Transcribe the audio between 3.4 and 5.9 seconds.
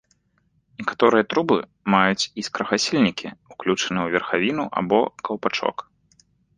ўключаныя ў верхавіну або каўпачок.